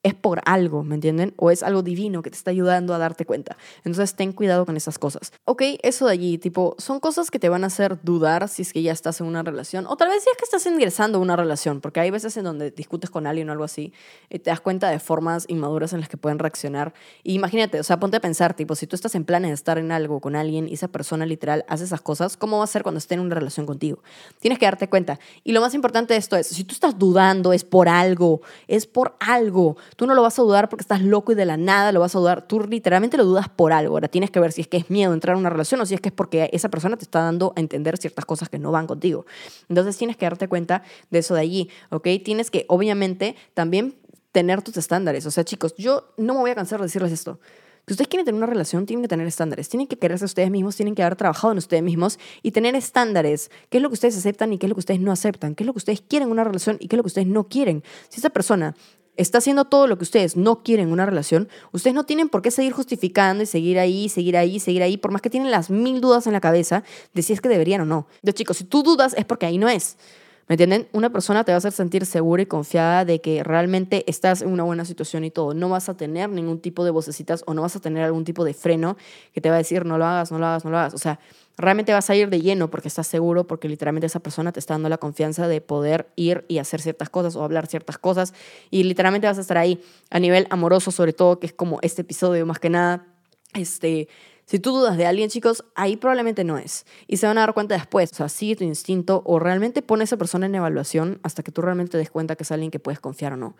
es 0.04 0.14
por 0.14 0.42
algo, 0.46 0.84
¿me 0.84 0.96
entienden? 0.96 1.34
O 1.38 1.50
es 1.50 1.64
algo 1.64 1.82
divino 1.82 2.22
que 2.22 2.30
te 2.30 2.36
está 2.36 2.52
ayudando 2.52 2.94
a 2.94 2.98
darte 2.98 3.26
cuenta. 3.26 3.58
Entonces 3.86 4.16
ten 4.16 4.34
cuidado 4.34 4.66
con 4.66 4.76
esas 4.76 5.00
cosas. 5.00 5.32
Ok, 5.46 5.64
eso 5.82 6.06
de 6.08 6.12
allí, 6.12 6.38
tipo, 6.38 6.76
son 6.78 7.00
cosas 7.00 7.32
que 7.32 7.40
te 7.40 7.50
van 7.50 7.64
a 7.64 7.68
hacer 7.68 7.98
dudar 8.04 8.50
si 8.50 8.62
es 8.64 8.74
que 8.74 8.82
ya 8.82 8.92
estás 8.92 9.22
en 9.22 9.28
una 9.28 9.44
relación, 9.44 9.86
o 9.88 9.96
tal 9.96 10.10
vez 10.10 10.24
si 10.24 10.30
es 10.30 10.38
que 10.38 10.44
estás 10.44 10.66
ingresando 10.66 11.18
a 11.18 11.22
una 11.22 11.36
relación, 11.36 11.80
porque 11.80 12.02
hay 12.02 12.12
veces 12.12 12.36
en 12.36 12.44
donde 12.44 12.72
discutes 12.72 13.10
con 13.10 13.28
alguien 13.28 13.50
o 13.50 13.54
algo 13.54 13.64
así, 13.64 13.94
y 14.30 14.40
te 14.40 14.50
das 14.50 14.60
cuenta 14.60 14.90
de 14.90 15.00
formas 15.00 15.46
inmaduras 15.48 15.94
en 15.94 16.02
las 16.02 16.10
que 16.10 16.18
pueden 16.18 16.38
reaccionar. 16.38 16.94
Y 17.24 17.34
imagínate, 17.34 17.80
o 17.80 17.84
sea, 17.84 18.00
ponte 18.00 18.18
a 18.18 18.22
pensar, 18.22 18.56
tipo, 18.56 18.76
si 18.76 18.88
tú 18.88 18.96
estás 18.96 19.16
en 19.16 19.24
planes 19.24 19.52
de 19.52 19.56
estar 19.56 19.78
en 19.78 19.92
algo 19.92 20.20
con 20.20 20.36
alguien 20.36 20.68
y 20.68 20.74
esa 20.74 20.90
persona 20.90 21.26
literal 21.26 21.64
hace 21.70 21.86
esas 21.86 22.02
cosas, 22.02 22.36
¿cómo 22.36 22.58
va 22.58 22.66
a 22.66 22.68
ser 22.68 22.84
cuando 22.84 23.00
esté 23.00 23.14
en 23.14 23.22
una 23.22 23.36
relación 23.36 23.66
contigo? 23.66 24.00
Tienes 24.40 24.60
que 24.60 24.66
darte 24.66 24.90
cuenta. 24.90 25.20
Y 25.46 25.54
lo 25.54 25.62
más 25.62 25.74
importante 25.74 26.14
de 26.14 26.20
esto 26.20 26.36
es, 26.36 26.48
si 26.48 26.66
tú 26.66 26.74
estás 26.74 27.00
dudando, 27.00 27.54
es 27.54 27.64
por 27.64 27.88
algo, 27.88 28.42
es 28.68 28.86
por 28.86 29.16
algo 29.20 29.78
Tú 29.96 30.08
no 30.08 30.16
lo 30.16 30.22
vas 30.22 30.38
a 30.40 30.42
dudar 30.42 30.70
porque 30.70 30.82
estás 30.82 31.02
loco 31.02 31.32
y 31.32 31.36
de 31.36 31.46
la 31.46 31.58
nada 31.58 31.92
lo 31.92 32.00
vas 32.00 32.16
a 32.16 32.20
dudar. 32.20 32.48
Tú 32.48 32.62
literalmente 32.62 33.18
lo 33.18 33.26
dudas 33.26 33.50
por 33.50 33.74
algo. 33.74 33.96
Ahora 33.96 34.08
tienes 34.08 34.32
que 34.32 34.40
ver 34.40 34.52
si 34.52 34.62
es 34.62 34.68
que 34.68 34.78
es 34.78 34.90
miedo 34.90 35.14
entrar 35.14 35.36
en 35.36 35.40
una 35.42 35.50
relación 35.50 35.80
o 35.82 35.86
si 35.86 35.94
es 35.94 36.02
que 36.02 36.10
es 36.10 36.16
porque 36.16 36.50
esa 36.54 36.70
persona 36.70 36.98
te 36.98 37.04
está 37.04 37.22
dando 37.22 37.54
a 37.56 37.60
entender 37.60 37.98
ciertas 37.98 38.26
cosas 38.26 38.50
que 38.50 38.60
no 38.60 38.72
van 38.72 38.88
contigo. 38.88 39.26
Entonces 39.70 39.98
tienes 39.98 40.18
que 40.18 40.26
darte 40.26 40.48
cuenta 40.48 40.84
de 41.10 41.20
eso 41.20 41.36
de 41.36 41.42
allí, 41.42 41.70
¿ok? 41.90 42.08
Tienes 42.24 42.52
que 42.52 42.66
obviamente 42.70 43.36
también 43.54 43.96
tener 44.32 44.62
tus 44.62 44.78
estándares. 44.78 45.26
O 45.26 45.32
sea, 45.32 45.44
chicos, 45.44 45.76
yo 45.78 46.14
no 46.18 46.34
me 46.34 46.40
voy 46.42 46.52
a 46.52 46.56
cansar 46.56 46.80
de 46.80 46.86
decirles 46.86 47.12
esto. 47.12 47.40
Si 47.86 47.94
ustedes 47.94 48.08
quieren 48.08 48.26
tener 48.26 48.38
una 48.38 48.48
relación, 48.48 48.86
tienen 48.86 49.02
que 49.02 49.10
tener 49.10 49.28
estándares, 49.28 49.68
tienen 49.68 49.88
que 49.88 49.98
quererse 49.98 50.24
a 50.24 50.28
ustedes 50.28 50.50
mismos, 50.50 50.78
tienen 50.78 50.96
que 50.96 51.04
haber 51.04 51.18
trabajado 51.18 51.52
en 51.52 51.58
ustedes 51.58 51.84
mismos 51.84 52.18
y 52.42 52.52
tener 52.52 52.76
estándares. 52.76 53.52
¿Qué 53.70 53.78
es 53.78 53.84
lo 53.84 53.90
que 53.90 53.96
ustedes 53.96 54.18
aceptan 54.18 54.54
y 54.54 54.58
qué 54.58 54.68
es 54.68 54.70
lo 54.70 54.76
que 54.76 54.80
ustedes 54.80 55.02
no 55.02 55.12
aceptan? 55.12 55.54
¿Qué 55.54 55.64
es 55.64 55.68
lo 55.68 55.74
que 55.74 55.80
ustedes 55.80 56.02
quieren 56.02 56.30
en 56.30 56.32
una 56.32 56.46
relación 56.46 56.78
y 56.80 56.88
qué 56.88 56.96
es 56.96 56.98
lo 56.98 57.04
que 57.04 57.08
ustedes 57.08 57.28
no 57.28 57.50
quieren? 57.50 57.84
Si 58.08 58.22
esa 58.22 58.30
persona 58.30 58.74
está 59.18 59.38
haciendo 59.38 59.66
todo 59.66 59.88
lo 59.88 59.98
que 59.98 60.04
ustedes 60.04 60.36
no 60.36 60.64
quieren 60.64 60.88
en 60.88 60.94
una 60.94 61.06
relación, 61.06 61.50
ustedes 61.72 61.94
no 61.94 62.06
tienen 62.06 62.30
por 62.30 62.42
qué 62.42 62.52
seguir 62.52 62.74
justificando 62.74 63.44
y 63.44 63.46
seguir 63.46 63.80
ahí, 63.80 64.10
seguir 64.10 64.38
ahí, 64.38 64.60
seguir 64.60 64.84
ahí, 64.84 64.98
por 64.98 65.12
más 65.12 65.22
que 65.22 65.30
tienen 65.30 65.52
las 65.52 65.70
mil 65.70 66.02
dudas 66.02 66.28
en 66.28 66.34
la 66.34 66.42
cabeza 66.42 66.84
de 67.14 67.22
si 67.22 67.34
es 67.34 67.42
que 67.42 67.50
deberían 67.50 67.82
o 67.82 67.86
no. 67.86 68.08
De 68.22 68.34
chicos, 68.34 68.58
si 68.58 68.64
tú 68.64 68.84
dudas 68.84 69.14
es 69.18 69.26
porque 69.26 69.46
ahí 69.46 69.58
no 69.58 69.70
es. 69.70 69.98
¿Me 70.48 70.56
entienden? 70.56 70.90
Una 70.92 71.10
persona 71.10 71.46
te 71.46 71.54
va 71.54 71.56
a 71.56 71.58
hacer 71.60 71.72
sentir 71.72 72.06
segura 72.06 72.42
y 72.42 72.46
confiada 72.46 73.06
de 73.06 73.22
que 73.22 73.44
realmente 73.44 74.04
estás 74.08 74.42
en 74.42 74.50
una 74.50 74.64
buena 74.64 74.84
situación 74.84 75.24
y 75.24 75.32
todo. 75.32 75.54
No 75.54 75.70
vas 75.70 75.88
a 75.88 75.96
tener 75.96 76.30
ningún 76.30 76.60
tipo 76.60 76.84
de 76.84 76.92
vocecitas 76.92 77.44
o 77.48 77.54
no 77.54 77.62
vas 77.62 77.78
a 77.78 77.80
tener 77.80 78.04
algún 78.04 78.26
tipo 78.26 78.44
de 78.44 78.54
freno 78.54 78.98
que 79.34 79.40
te 79.40 79.50
va 79.50 79.56
a 79.56 79.60
decir 79.60 79.86
no 79.86 79.98
lo 79.98 80.06
hagas, 80.06 80.34
no 80.34 80.40
lo 80.40 80.46
hagas, 80.48 80.66
no 80.66 80.72
lo 80.72 80.78
hagas. 80.78 80.94
O 80.94 80.98
sea, 80.98 81.18
realmente 81.58 81.94
vas 81.94 82.10
a 82.10 82.16
ir 82.16 82.30
de 82.30 82.42
lleno 82.42 82.70
porque 82.70 82.90
estás 82.90 83.08
seguro, 83.08 83.48
porque 83.48 83.70
literalmente 83.70 84.08
esa 84.08 84.20
persona 84.20 84.52
te 84.52 84.60
está 84.60 84.74
dando 84.74 84.90
la 84.90 84.98
confianza 84.98 85.48
de 85.48 85.62
poder 85.62 86.10
ir 86.18 86.44
y 86.50 86.58
hacer 86.58 86.82
ciertas 86.82 87.10
cosas 87.10 87.38
o 87.38 87.44
hablar 87.44 87.68
ciertas 87.68 87.98
cosas 87.98 88.34
y 88.70 88.84
literalmente 88.84 89.28
vas 89.28 89.38
a 89.38 89.42
estar 89.42 89.58
ahí 89.58 89.82
a 90.10 90.20
nivel 90.20 90.48
amoroso 90.50 90.92
sobre 90.92 91.14
todo, 91.14 91.40
que 91.40 91.48
es 91.48 91.54
como 91.54 91.80
este 91.84 92.02
episodio 92.02 92.46
más 92.46 92.60
que 92.60 92.70
nada, 92.70 93.06
este... 93.54 94.10
Si 94.54 94.60
tú 94.60 94.72
dudas 94.72 94.98
de 94.98 95.08
alguien, 95.08 95.32
chicos, 95.32 95.66
ahí 95.74 95.98
probablemente 95.98 96.44
no 96.44 96.60
es. 96.60 96.86
Y 97.08 97.18
se 97.18 97.26
van 97.26 97.40
a 97.40 97.42
dar 97.42 97.56
cuenta 97.56 97.74
después. 97.74 98.12
O 98.12 98.16
sea, 98.18 98.30
sigue 98.30 98.56
tu 98.56 98.64
instinto 98.64 99.24
o 99.26 99.40
realmente 99.40 99.82
pone 99.82 100.04
a 100.04 100.06
esa 100.06 100.16
persona 100.16 100.46
en 100.46 100.54
evaluación 100.54 101.20
hasta 101.24 101.42
que 101.42 101.52
tú 101.52 101.64
realmente 101.64 101.94
te 101.94 101.98
des 101.98 102.12
cuenta 102.12 102.36
que 102.36 102.44
es 102.44 102.52
alguien 102.52 102.70
que 102.70 102.78
puedes 102.78 103.00
confiar 103.00 103.34
o 103.34 103.38
no. 103.38 103.56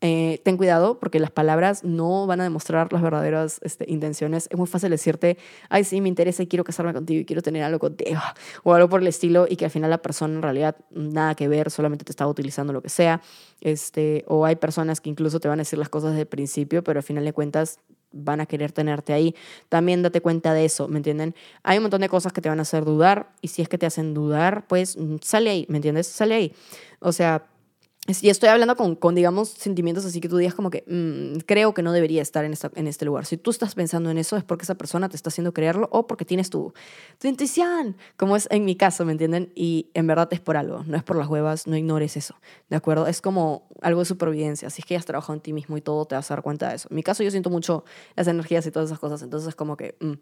Eh, 0.00 0.40
ten 0.44 0.56
cuidado 0.56 0.98
porque 0.98 1.20
las 1.20 1.30
palabras 1.30 1.84
no 1.84 2.26
van 2.26 2.40
a 2.40 2.44
demostrar 2.44 2.90
las 2.90 3.02
verdaderas 3.02 3.60
este, 3.62 3.84
intenciones. 3.86 4.48
Es 4.50 4.56
muy 4.56 4.66
fácil 4.66 4.88
decirte, 4.88 5.36
ay, 5.68 5.84
sí, 5.84 6.00
me 6.00 6.08
interesa 6.08 6.42
y 6.42 6.46
quiero 6.46 6.64
casarme 6.64 6.94
contigo 6.94 7.20
y 7.20 7.26
quiero 7.26 7.42
tener 7.42 7.62
algo 7.62 7.78
contigo 7.78 8.18
o 8.62 8.72
algo 8.72 8.88
por 8.88 9.02
el 9.02 9.08
estilo 9.08 9.46
y 9.46 9.56
que 9.56 9.66
al 9.66 9.70
final 9.70 9.90
la 9.90 10.00
persona 10.00 10.32
en 10.32 10.40
realidad 10.40 10.74
nada 10.90 11.34
que 11.34 11.48
ver, 11.48 11.70
solamente 11.70 12.06
te 12.06 12.12
está 12.12 12.26
utilizando 12.26 12.72
lo 12.72 12.80
que 12.80 12.88
sea. 12.88 13.20
Este, 13.60 14.24
o 14.26 14.46
hay 14.46 14.56
personas 14.56 15.02
que 15.02 15.10
incluso 15.10 15.38
te 15.38 15.48
van 15.48 15.58
a 15.58 15.64
decir 15.64 15.78
las 15.78 15.90
cosas 15.90 16.12
desde 16.12 16.24
principio, 16.24 16.82
pero 16.82 17.00
al 17.00 17.04
final 17.04 17.26
de 17.26 17.34
cuentas 17.34 17.80
van 18.12 18.40
a 18.40 18.46
querer 18.46 18.72
tenerte 18.72 19.12
ahí. 19.12 19.34
También 19.68 20.02
date 20.02 20.20
cuenta 20.20 20.54
de 20.54 20.64
eso, 20.64 20.88
¿me 20.88 20.98
entienden? 20.98 21.34
Hay 21.62 21.78
un 21.78 21.84
montón 21.84 22.00
de 22.00 22.08
cosas 22.08 22.32
que 22.32 22.40
te 22.40 22.48
van 22.48 22.58
a 22.58 22.62
hacer 22.62 22.84
dudar 22.84 23.30
y 23.40 23.48
si 23.48 23.62
es 23.62 23.68
que 23.68 23.78
te 23.78 23.86
hacen 23.86 24.14
dudar, 24.14 24.66
pues 24.66 24.96
sale 25.20 25.50
ahí, 25.50 25.66
¿me 25.68 25.78
entiendes? 25.78 26.06
Sale 26.06 26.34
ahí. 26.34 26.52
O 27.00 27.12
sea, 27.12 27.46
y 28.22 28.30
estoy 28.30 28.48
hablando 28.48 28.74
con, 28.74 28.96
con, 28.96 29.14
digamos, 29.14 29.50
sentimientos 29.50 30.06
así 30.06 30.20
que 30.20 30.30
tú 30.30 30.38
digas 30.38 30.54
como 30.54 30.70
que 30.70 30.82
mm, 30.86 31.40
creo 31.40 31.74
que 31.74 31.82
no 31.82 31.92
debería 31.92 32.22
estar 32.22 32.42
en, 32.46 32.54
esta, 32.54 32.70
en 32.74 32.86
este 32.86 33.04
lugar. 33.04 33.26
Si 33.26 33.36
tú 33.36 33.50
estás 33.50 33.74
pensando 33.74 34.10
en 34.10 34.16
eso 34.16 34.38
es 34.38 34.44
porque 34.44 34.62
esa 34.62 34.76
persona 34.76 35.10
te 35.10 35.16
está 35.16 35.28
haciendo 35.28 35.52
creerlo 35.52 35.90
o 35.92 36.06
porque 36.06 36.24
tienes 36.24 36.48
tu, 36.48 36.72
tu 37.18 37.28
intuición, 37.28 37.98
como 38.16 38.34
es 38.34 38.48
en 38.50 38.64
mi 38.64 38.76
caso, 38.76 39.04
¿me 39.04 39.12
entienden? 39.12 39.52
Y 39.54 39.90
en 39.92 40.06
verdad 40.06 40.26
es 40.30 40.40
por 40.40 40.56
algo, 40.56 40.84
no 40.86 40.96
es 40.96 41.02
por 41.02 41.16
las 41.16 41.28
huevas, 41.28 41.66
no 41.66 41.76
ignores 41.76 42.16
eso, 42.16 42.34
¿de 42.70 42.76
acuerdo? 42.76 43.06
Es 43.06 43.20
como 43.20 43.68
algo 43.82 44.00
de 44.00 44.06
supervivencia, 44.06 44.70
si 44.70 44.80
es 44.80 44.86
que 44.86 44.96
has 44.96 45.04
trabajado 45.04 45.34
en 45.34 45.40
ti 45.40 45.52
mismo 45.52 45.76
y 45.76 45.82
todo, 45.82 46.06
te 46.06 46.14
vas 46.14 46.30
a 46.30 46.34
dar 46.34 46.42
cuenta 46.42 46.70
de 46.70 46.76
eso. 46.76 46.88
En 46.90 46.96
mi 46.96 47.02
caso 47.02 47.22
yo 47.22 47.30
siento 47.30 47.50
mucho 47.50 47.84
las 48.16 48.26
energías 48.26 48.66
y 48.66 48.70
todas 48.70 48.88
esas 48.88 48.98
cosas, 48.98 49.20
entonces 49.20 49.50
es 49.50 49.54
como 49.54 49.76
que, 49.76 49.96
mm, 50.00 50.12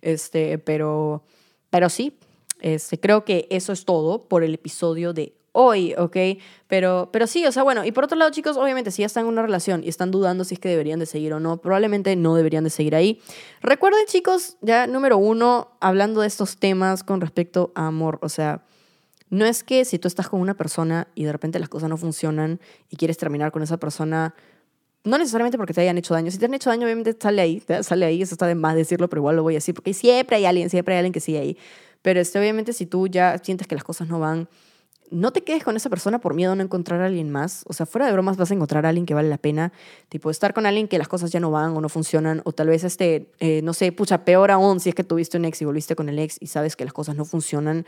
este, 0.00 0.58
pero, 0.58 1.24
pero 1.70 1.88
sí, 1.88 2.16
este, 2.60 3.00
creo 3.00 3.24
que 3.24 3.48
eso 3.50 3.72
es 3.72 3.84
todo 3.84 4.28
por 4.28 4.44
el 4.44 4.54
episodio 4.54 5.12
de 5.12 5.34
hoy, 5.52 5.94
¿ok? 5.96 6.16
Pero, 6.66 7.10
pero 7.12 7.26
sí, 7.26 7.46
o 7.46 7.52
sea, 7.52 7.62
bueno, 7.62 7.84
y 7.84 7.92
por 7.92 8.04
otro 8.04 8.16
lado, 8.16 8.30
chicos, 8.30 8.56
obviamente, 8.56 8.90
si 8.90 9.02
ya 9.02 9.06
están 9.06 9.24
en 9.24 9.28
una 9.28 9.42
relación 9.42 9.84
y 9.84 9.88
están 9.88 10.10
dudando 10.10 10.44
si 10.44 10.54
es 10.54 10.60
que 10.60 10.68
deberían 10.68 10.98
de 10.98 11.06
seguir 11.06 11.32
o 11.34 11.40
no, 11.40 11.58
probablemente 11.58 12.16
no 12.16 12.34
deberían 12.34 12.64
de 12.64 12.70
seguir 12.70 12.94
ahí. 12.94 13.20
Recuerden, 13.60 14.04
chicos, 14.06 14.56
ya 14.62 14.86
número 14.86 15.18
uno, 15.18 15.76
hablando 15.80 16.22
de 16.22 16.26
estos 16.26 16.56
temas 16.56 17.04
con 17.04 17.20
respecto 17.20 17.72
a 17.74 17.86
amor, 17.86 18.18
o 18.22 18.28
sea, 18.28 18.64
no 19.28 19.46
es 19.46 19.64
que 19.64 19.84
si 19.84 19.98
tú 19.98 20.08
estás 20.08 20.28
con 20.28 20.40
una 20.40 20.54
persona 20.54 21.08
y 21.14 21.24
de 21.24 21.32
repente 21.32 21.58
las 21.58 21.70
cosas 21.70 21.88
no 21.88 21.96
funcionan 21.96 22.60
y 22.90 22.96
quieres 22.96 23.16
terminar 23.16 23.50
con 23.50 23.62
esa 23.62 23.78
persona, 23.78 24.34
no 25.04 25.18
necesariamente 25.18 25.56
porque 25.56 25.72
te 25.72 25.80
hayan 25.80 25.96
hecho 25.96 26.12
daño. 26.14 26.30
Si 26.30 26.38
te 26.38 26.44
han 26.44 26.54
hecho 26.54 26.68
daño, 26.68 26.84
obviamente 26.84 27.16
sale 27.18 27.40
ahí, 27.40 27.62
sale 27.80 28.04
ahí, 28.04 28.20
eso 28.20 28.34
está 28.34 28.46
de 28.46 28.54
más 28.54 28.76
decirlo, 28.76 29.08
pero 29.08 29.20
igual 29.20 29.36
lo 29.36 29.42
voy 29.42 29.54
a 29.54 29.56
decir, 29.56 29.74
porque 29.74 29.94
siempre 29.94 30.36
hay 30.36 30.44
alguien, 30.44 30.68
siempre 30.68 30.94
hay 30.94 30.98
alguien 30.98 31.12
que 31.12 31.20
sigue 31.20 31.38
ahí. 31.38 31.56
Pero 32.02 32.20
este, 32.20 32.38
obviamente 32.38 32.72
si 32.72 32.84
tú 32.84 33.06
ya 33.06 33.38
sientes 33.38 33.66
que 33.66 33.74
las 33.74 33.84
cosas 33.84 34.08
no 34.08 34.20
van, 34.20 34.48
no 35.12 35.30
te 35.30 35.44
quedes 35.44 35.62
con 35.62 35.76
esa 35.76 35.90
persona 35.90 36.20
por 36.20 36.34
miedo 36.34 36.52
a 36.52 36.56
no 36.56 36.62
encontrar 36.62 37.00
a 37.00 37.06
alguien 37.06 37.30
más. 37.30 37.64
O 37.68 37.72
sea, 37.72 37.86
fuera 37.86 38.06
de 38.06 38.12
bromas 38.12 38.36
vas 38.36 38.50
a 38.50 38.54
encontrar 38.54 38.86
a 38.86 38.88
alguien 38.88 39.06
que 39.06 39.14
vale 39.14 39.28
la 39.28 39.38
pena. 39.38 39.72
Tipo, 40.08 40.30
estar 40.30 40.54
con 40.54 40.66
alguien 40.66 40.88
que 40.88 40.98
las 40.98 41.08
cosas 41.08 41.30
ya 41.30 41.38
no 41.38 41.50
van 41.50 41.76
o 41.76 41.80
no 41.80 41.88
funcionan. 41.88 42.40
O 42.44 42.52
tal 42.52 42.68
vez, 42.68 42.82
este, 42.82 43.30
eh, 43.38 43.60
no 43.62 43.74
sé, 43.74 43.92
pucha, 43.92 44.24
peor 44.24 44.50
aún 44.50 44.80
si 44.80 44.88
es 44.88 44.94
que 44.94 45.04
tuviste 45.04 45.36
un 45.36 45.44
ex 45.44 45.60
y 45.62 45.64
volviste 45.64 45.94
con 45.94 46.08
el 46.08 46.18
ex 46.18 46.36
y 46.40 46.46
sabes 46.46 46.74
que 46.74 46.84
las 46.84 46.92
cosas 46.92 47.14
no 47.14 47.24
funcionan. 47.24 47.86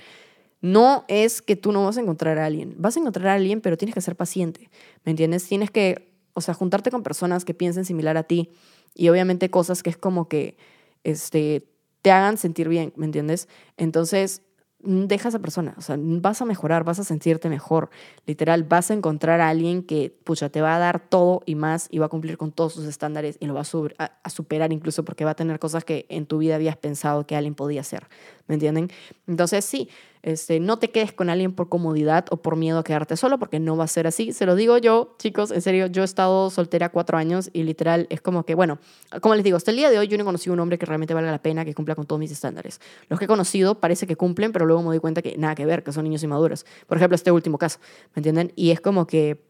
No 0.60 1.04
es 1.08 1.42
que 1.42 1.56
tú 1.56 1.72
no 1.72 1.84
vas 1.84 1.96
a 1.96 2.00
encontrar 2.00 2.38
a 2.38 2.46
alguien. 2.46 2.74
Vas 2.78 2.96
a 2.96 3.00
encontrar 3.00 3.28
a 3.28 3.34
alguien, 3.34 3.60
pero 3.60 3.76
tienes 3.76 3.94
que 3.94 4.00
ser 4.00 4.16
paciente. 4.16 4.70
¿Me 5.04 5.10
entiendes? 5.10 5.44
Tienes 5.44 5.70
que, 5.70 6.12
o 6.34 6.40
sea, 6.40 6.54
juntarte 6.54 6.90
con 6.90 7.02
personas 7.02 7.44
que 7.44 7.54
piensen 7.54 7.84
similar 7.84 8.16
a 8.16 8.22
ti. 8.22 8.50
Y 8.94 9.08
obviamente 9.08 9.50
cosas 9.50 9.82
que 9.82 9.90
es 9.90 9.96
como 9.96 10.28
que, 10.28 10.56
este, 11.02 11.66
te 12.02 12.10
hagan 12.10 12.36
sentir 12.36 12.68
bien, 12.68 12.92
¿me 12.96 13.06
entiendes? 13.06 13.48
Entonces, 13.78 14.42
deja 14.84 15.28
a 15.28 15.30
esa 15.30 15.38
persona, 15.38 15.74
o 15.76 15.80
sea, 15.80 15.96
vas 15.98 16.40
a 16.42 16.44
mejorar, 16.44 16.84
vas 16.84 16.98
a 16.98 17.04
sentirte 17.04 17.48
mejor, 17.48 17.90
literal, 18.26 18.64
vas 18.64 18.90
a 18.90 18.94
encontrar 18.94 19.40
a 19.40 19.48
alguien 19.48 19.82
que, 19.82 20.16
pucha, 20.24 20.48
te 20.48 20.60
va 20.60 20.76
a 20.76 20.78
dar 20.78 21.00
todo 21.00 21.42
y 21.46 21.54
más 21.54 21.88
y 21.90 21.98
va 21.98 22.06
a 22.06 22.08
cumplir 22.08 22.36
con 22.36 22.52
todos 22.52 22.74
sus 22.74 22.84
estándares 22.84 23.36
y 23.40 23.46
lo 23.46 23.54
va 23.54 23.62
a, 23.98 24.12
a, 24.22 24.30
superar 24.30 24.72
incluso 24.72 25.04
porque 25.04 25.24
va 25.24 25.32
a 25.32 25.34
tener 25.34 25.58
cosas 25.58 25.84
que 25.84 26.06
en 26.08 26.26
tu 26.26 26.38
vida 26.38 26.54
habías 26.54 26.76
pensado 26.76 27.26
que 27.26 27.36
alguien 27.36 27.54
podía 27.54 27.80
hacer, 27.80 28.08
¿me 28.46 28.54
entienden? 28.54 28.90
Entonces, 29.26 29.64
sí, 29.64 29.88
este, 30.24 30.58
no 30.58 30.78
te 30.78 30.90
quedes 30.90 31.12
con 31.12 31.28
alguien 31.28 31.52
por 31.52 31.68
comodidad 31.68 32.24
o 32.30 32.38
por 32.38 32.56
miedo 32.56 32.78
a 32.78 32.84
quedarte 32.84 33.14
solo, 33.14 33.38
porque 33.38 33.60
no 33.60 33.76
va 33.76 33.84
a 33.84 33.88
ser 33.88 34.06
así. 34.06 34.32
Se 34.32 34.46
lo 34.46 34.56
digo 34.56 34.78
yo, 34.78 35.14
chicos, 35.18 35.50
en 35.50 35.60
serio, 35.60 35.86
yo 35.86 36.00
he 36.00 36.04
estado 36.06 36.48
soltera 36.48 36.88
cuatro 36.88 37.18
años 37.18 37.50
y 37.52 37.62
literal 37.62 38.06
es 38.08 38.22
como 38.22 38.44
que, 38.44 38.54
bueno, 38.54 38.78
como 39.20 39.34
les 39.34 39.44
digo, 39.44 39.58
hasta 39.58 39.70
el 39.70 39.76
día 39.76 39.90
de 39.90 39.98
hoy 39.98 40.08
yo 40.08 40.16
no 40.16 40.22
he 40.22 40.24
conocido 40.24 40.54
un 40.54 40.60
hombre 40.60 40.78
que 40.78 40.86
realmente 40.86 41.12
valga 41.12 41.30
la 41.30 41.42
pena, 41.42 41.66
que 41.66 41.74
cumpla 41.74 41.94
con 41.94 42.06
todos 42.06 42.18
mis 42.18 42.30
estándares. 42.30 42.80
Los 43.10 43.18
que 43.18 43.26
he 43.26 43.28
conocido 43.28 43.80
parece 43.80 44.06
que 44.06 44.16
cumplen, 44.16 44.50
pero 44.52 44.64
luego 44.64 44.80
me 44.80 44.88
doy 44.88 44.98
cuenta 44.98 45.20
que 45.20 45.36
nada 45.36 45.54
que 45.54 45.66
ver, 45.66 45.84
que 45.84 45.92
son 45.92 46.04
niños 46.04 46.22
inmaduros. 46.22 46.64
Por 46.86 46.96
ejemplo, 46.96 47.16
este 47.16 47.30
último 47.30 47.58
caso, 47.58 47.78
¿me 48.14 48.20
entienden? 48.20 48.50
Y 48.56 48.70
es 48.70 48.80
como 48.80 49.06
que 49.06 49.44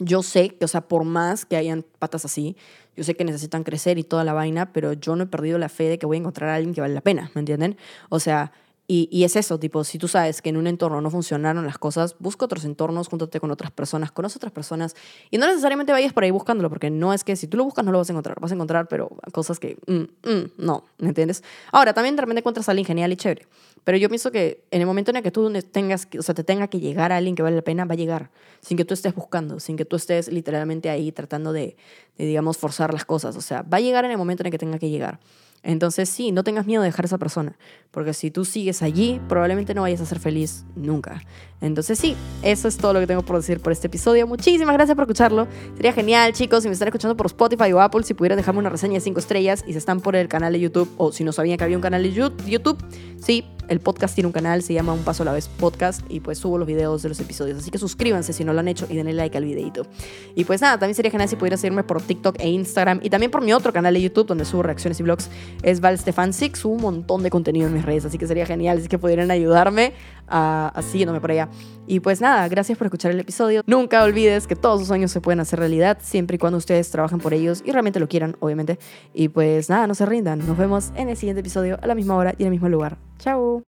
yo 0.00 0.22
sé 0.22 0.50
que, 0.50 0.66
o 0.66 0.68
sea, 0.68 0.82
por 0.82 1.04
más 1.04 1.46
que 1.46 1.56
hayan 1.56 1.82
patas 1.98 2.26
así, 2.26 2.58
yo 2.94 3.04
sé 3.04 3.14
que 3.14 3.24
necesitan 3.24 3.64
crecer 3.64 3.96
y 3.96 4.04
toda 4.04 4.24
la 4.24 4.34
vaina, 4.34 4.74
pero 4.74 4.92
yo 4.92 5.16
no 5.16 5.24
he 5.24 5.26
perdido 5.28 5.56
la 5.56 5.70
fe 5.70 5.84
de 5.84 5.98
que 5.98 6.04
voy 6.04 6.18
a 6.18 6.20
encontrar 6.20 6.50
a 6.50 6.56
alguien 6.56 6.74
que 6.74 6.82
vale 6.82 6.92
la 6.92 7.00
pena, 7.00 7.30
¿me 7.34 7.38
entienden? 7.38 7.78
O 8.10 8.20
sea, 8.20 8.52
y, 8.92 9.22
es 9.22 9.36
eso, 9.36 9.60
tipo, 9.60 9.84
si 9.84 9.98
tú 9.98 10.08
sabes 10.08 10.42
que 10.42 10.48
en 10.48 10.56
un 10.56 10.66
entorno 10.66 11.00
no 11.00 11.10
funcionaron 11.12 11.64
las 11.64 11.78
cosas, 11.78 12.16
busca 12.18 12.44
otros 12.46 12.64
entornos, 12.64 13.06
júntate 13.06 13.38
con 13.38 13.52
otras 13.52 13.70
personas, 13.70 14.10
conoce 14.10 14.38
otras 14.38 14.50
personas 14.50 14.96
y 15.30 15.38
no 15.38 15.46
necesariamente 15.46 15.92
vayas 15.92 16.12
por 16.12 16.24
ahí 16.24 16.32
buscándolo, 16.32 16.68
porque 16.68 16.90
no 16.90 17.12
es 17.12 17.22
que 17.22 17.36
si 17.36 17.46
tú 17.46 17.56
lo 17.56 17.62
buscas 17.62 17.84
no 17.84 17.92
lo 17.92 17.98
vas 17.98 18.10
a 18.10 18.12
encontrar, 18.12 18.40
vas 18.40 18.50
a 18.50 18.54
encontrar, 18.56 18.88
pero 18.88 19.10
cosas 19.30 19.60
que, 19.60 19.78
mm, 19.86 20.28
mm, 20.28 20.50
no, 20.58 20.86
¿me 20.98 21.10
entiendes? 21.10 21.44
Ahora, 21.70 21.94
también 21.94 22.16
de 22.16 22.22
repente 22.22 22.40
encuentras 22.40 22.68
a 22.68 22.72
alguien 22.72 22.84
genial 22.84 23.12
y 23.12 23.16
chévere, 23.16 23.46
pero 23.84 23.96
yo 23.96 24.08
pienso 24.08 24.32
que 24.32 24.64
en 24.72 24.80
el 24.80 24.88
momento 24.88 25.12
en 25.12 25.18
el 25.18 25.22
que 25.22 25.30
tú 25.30 25.52
tengas, 25.70 26.08
o 26.18 26.22
sea, 26.22 26.34
te 26.34 26.42
tenga 26.42 26.66
que 26.66 26.80
llegar 26.80 27.12
a 27.12 27.18
alguien 27.18 27.36
que 27.36 27.44
vale 27.44 27.54
la 27.54 27.62
pena, 27.62 27.84
va 27.84 27.92
a 27.92 27.96
llegar, 27.96 28.32
sin 28.60 28.76
que 28.76 28.84
tú 28.84 28.94
estés 28.94 29.14
buscando, 29.14 29.60
sin 29.60 29.76
que 29.76 29.84
tú 29.84 29.94
estés 29.94 30.26
literalmente 30.26 30.90
ahí 30.90 31.12
tratando 31.12 31.52
de, 31.52 31.76
de 32.18 32.26
digamos, 32.26 32.58
forzar 32.58 32.92
las 32.92 33.04
cosas, 33.04 33.36
o 33.36 33.40
sea, 33.40 33.62
va 33.62 33.76
a 33.76 33.80
llegar 33.80 34.04
en 34.04 34.10
el 34.10 34.18
momento 34.18 34.42
en 34.42 34.48
el 34.48 34.50
que 34.50 34.58
tenga 34.58 34.80
que 34.80 34.90
llegar. 34.90 35.20
Entonces 35.62 36.08
sí, 36.08 36.32
no 36.32 36.42
tengas 36.42 36.66
miedo 36.66 36.82
de 36.82 36.88
dejar 36.88 37.04
a 37.04 37.06
esa 37.06 37.18
persona, 37.18 37.56
porque 37.90 38.14
si 38.14 38.30
tú 38.30 38.44
sigues 38.44 38.82
allí, 38.82 39.20
probablemente 39.28 39.74
no 39.74 39.82
vayas 39.82 40.00
a 40.00 40.06
ser 40.06 40.18
feliz 40.18 40.64
nunca. 40.74 41.22
Entonces 41.60 41.98
sí, 41.98 42.16
eso 42.42 42.66
es 42.66 42.78
todo 42.78 42.94
lo 42.94 43.00
que 43.00 43.06
tengo 43.06 43.22
por 43.22 43.36
decir 43.36 43.60
por 43.60 43.72
este 43.72 43.88
episodio. 43.88 44.26
Muchísimas 44.26 44.74
gracias 44.74 44.94
por 44.94 45.02
escucharlo. 45.02 45.46
Sería 45.76 45.92
genial, 45.92 46.32
chicos, 46.32 46.62
si 46.62 46.68
me 46.68 46.72
están 46.72 46.88
escuchando 46.88 47.16
por 47.16 47.26
Spotify 47.26 47.72
o 47.72 47.80
Apple, 47.80 48.02
si 48.04 48.14
pudieran 48.14 48.38
dejarme 48.38 48.60
una 48.60 48.70
reseña 48.70 48.94
de 48.94 49.00
5 49.00 49.20
estrellas 49.20 49.64
y 49.66 49.72
si 49.72 49.78
están 49.78 50.00
por 50.00 50.16
el 50.16 50.28
canal 50.28 50.54
de 50.54 50.60
YouTube 50.60 50.90
o 50.96 51.12
si 51.12 51.24
no 51.24 51.32
sabían 51.32 51.58
que 51.58 51.64
había 51.64 51.76
un 51.76 51.82
canal 51.82 52.02
de 52.02 52.12
YouTube, 52.12 52.78
sí, 53.18 53.44
el 53.70 53.78
podcast 53.78 54.16
tiene 54.16 54.26
un 54.26 54.32
canal, 54.32 54.62
se 54.62 54.74
llama 54.74 54.92
Un 54.92 55.04
Paso 55.04 55.22
a 55.22 55.26
la 55.26 55.32
Vez 55.32 55.46
Podcast 55.46 56.02
y 56.08 56.18
pues 56.18 56.38
subo 56.38 56.58
los 56.58 56.66
videos 56.66 57.02
de 57.02 57.08
los 57.08 57.20
episodios. 57.20 57.58
Así 57.58 57.70
que 57.70 57.78
suscríbanse 57.78 58.32
si 58.32 58.42
no 58.44 58.52
lo 58.52 58.58
han 58.58 58.66
hecho 58.66 58.86
y 58.90 58.96
denle 58.96 59.12
like 59.12 59.38
al 59.38 59.44
videito. 59.44 59.86
Y 60.34 60.44
pues 60.44 60.60
nada, 60.60 60.76
también 60.76 60.96
sería 60.96 61.12
genial 61.12 61.28
si 61.28 61.36
pudieran 61.36 61.58
seguirme 61.58 61.84
por 61.84 62.02
TikTok 62.02 62.36
e 62.40 62.48
Instagram 62.48 62.98
y 63.02 63.10
también 63.10 63.30
por 63.30 63.42
mi 63.42 63.52
otro 63.52 63.72
canal 63.72 63.94
de 63.94 64.02
YouTube 64.02 64.26
donde 64.26 64.44
subo 64.44 64.64
reacciones 64.64 64.98
y 64.98 65.04
vlogs. 65.04 65.30
Es 65.62 65.80
Val 65.80 65.98
Stefan 65.98 66.32
Six, 66.32 66.64
un 66.64 66.80
montón 66.80 67.22
de 67.22 67.30
contenido 67.30 67.68
en 67.68 67.74
mis 67.74 67.84
redes, 67.84 68.04
así 68.04 68.18
que 68.18 68.26
sería 68.26 68.46
genial 68.46 68.80
si 68.80 68.88
que 68.88 68.98
pudieran 68.98 69.30
ayudarme 69.30 69.92
a, 70.28 70.72
a 70.74 70.82
siguiéndome 70.82 71.20
por 71.20 71.30
allá. 71.30 71.48
Y 71.86 72.00
pues 72.00 72.20
nada, 72.20 72.46
gracias 72.48 72.78
por 72.78 72.86
escuchar 72.86 73.10
el 73.10 73.20
episodio. 73.20 73.62
Nunca 73.66 74.04
olvides 74.04 74.46
que 74.46 74.56
todos 74.56 74.78
sus 74.78 74.88
sueños 74.88 75.10
se 75.10 75.20
pueden 75.20 75.40
hacer 75.40 75.58
realidad 75.58 75.98
siempre 76.00 76.36
y 76.36 76.38
cuando 76.38 76.58
ustedes 76.58 76.90
trabajen 76.90 77.18
por 77.18 77.34
ellos 77.34 77.62
y 77.64 77.72
realmente 77.72 77.98
lo 77.98 78.08
quieran, 78.08 78.36
obviamente. 78.40 78.78
Y 79.12 79.28
pues 79.28 79.68
nada, 79.68 79.86
no 79.86 79.94
se 79.94 80.06
rindan. 80.06 80.46
Nos 80.46 80.56
vemos 80.56 80.92
en 80.94 81.08
el 81.08 81.16
siguiente 81.16 81.40
episodio 81.40 81.78
a 81.82 81.86
la 81.86 81.94
misma 81.94 82.16
hora 82.16 82.34
y 82.38 82.42
en 82.42 82.46
el 82.46 82.52
mismo 82.52 82.68
lugar. 82.68 82.96
Chao. 83.18 83.58